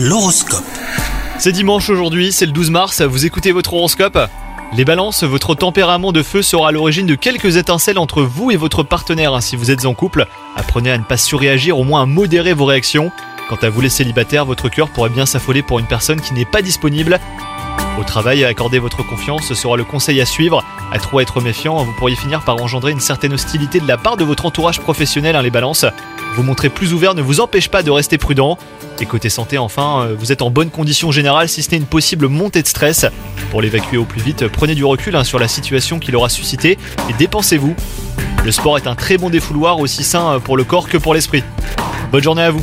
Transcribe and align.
L'horoscope. 0.00 0.62
C'est 1.40 1.50
dimanche 1.50 1.90
aujourd'hui, 1.90 2.30
c'est 2.30 2.46
le 2.46 2.52
12 2.52 2.70
mars, 2.70 3.02
vous 3.02 3.26
écoutez 3.26 3.50
votre 3.50 3.74
horoscope? 3.74 4.16
Les 4.72 4.84
balances, 4.84 5.24
votre 5.24 5.56
tempérament 5.56 6.12
de 6.12 6.22
feu 6.22 6.40
sera 6.40 6.68
à 6.68 6.70
l'origine 6.70 7.06
de 7.06 7.16
quelques 7.16 7.56
étincelles 7.56 7.98
entre 7.98 8.22
vous 8.22 8.52
et 8.52 8.56
votre 8.56 8.84
partenaire 8.84 9.42
si 9.42 9.56
vous 9.56 9.72
êtes 9.72 9.86
en 9.86 9.94
couple. 9.94 10.28
Apprenez 10.54 10.92
à 10.92 10.98
ne 10.98 11.02
pas 11.02 11.16
surréagir, 11.16 11.80
au 11.80 11.82
moins 11.82 12.02
à 12.02 12.06
modérer 12.06 12.52
vos 12.52 12.66
réactions. 12.66 13.10
Quant 13.48 13.58
à 13.60 13.70
vous 13.70 13.80
les 13.80 13.88
célibataires, 13.88 14.44
votre 14.44 14.68
cœur 14.68 14.88
pourrait 14.88 15.10
bien 15.10 15.26
s'affoler 15.26 15.62
pour 15.62 15.80
une 15.80 15.86
personne 15.86 16.20
qui 16.20 16.32
n'est 16.32 16.44
pas 16.44 16.62
disponible. 16.62 17.18
Au 17.98 18.04
travail, 18.04 18.44
accorder 18.44 18.78
votre 18.78 19.04
confiance 19.04 19.52
sera 19.52 19.76
le 19.76 19.82
conseil 19.82 20.20
à 20.20 20.26
suivre. 20.26 20.62
À 20.92 21.00
trop 21.00 21.18
être 21.18 21.40
méfiant, 21.40 21.82
vous 21.82 21.92
pourriez 21.94 22.14
finir 22.14 22.42
par 22.42 22.62
engendrer 22.62 22.92
une 22.92 23.00
certaine 23.00 23.32
hostilité 23.32 23.80
de 23.80 23.88
la 23.88 23.96
part 23.96 24.16
de 24.16 24.22
votre 24.22 24.46
entourage 24.46 24.78
professionnel, 24.78 25.34
hein, 25.34 25.42
les 25.42 25.50
balances. 25.50 25.86
Vous 26.38 26.44
montrer 26.44 26.68
plus 26.68 26.94
ouvert 26.94 27.16
ne 27.16 27.20
vous 27.20 27.40
empêche 27.40 27.68
pas 27.68 27.82
de 27.82 27.90
rester 27.90 28.16
prudent. 28.16 28.58
Et 29.00 29.06
côté 29.06 29.28
santé, 29.28 29.58
enfin, 29.58 30.02
euh, 30.02 30.14
vous 30.16 30.30
êtes 30.30 30.40
en 30.40 30.50
bonne 30.50 30.70
condition 30.70 31.10
générale 31.10 31.48
si 31.48 31.64
ce 31.64 31.72
n'est 31.72 31.78
une 31.78 31.84
possible 31.84 32.28
montée 32.28 32.62
de 32.62 32.68
stress. 32.68 33.06
Pour 33.50 33.60
l'évacuer 33.60 33.96
au 33.96 34.04
plus 34.04 34.20
vite, 34.20 34.46
prenez 34.46 34.76
du 34.76 34.84
recul 34.84 35.16
hein, 35.16 35.24
sur 35.24 35.40
la 35.40 35.48
situation 35.48 35.98
qu'il 35.98 36.14
aura 36.14 36.28
suscité 36.28 36.78
et 37.10 37.12
dépensez-vous. 37.18 37.74
Le 38.44 38.52
sport 38.52 38.76
est 38.76 38.86
un 38.86 38.94
très 38.94 39.18
bon 39.18 39.30
défouloir, 39.30 39.80
aussi 39.80 40.04
sain 40.04 40.38
pour 40.38 40.56
le 40.56 40.62
corps 40.62 40.88
que 40.88 40.96
pour 40.96 41.12
l'esprit. 41.12 41.42
Bonne 42.12 42.22
journée 42.22 42.42
à 42.42 42.52
vous 42.52 42.62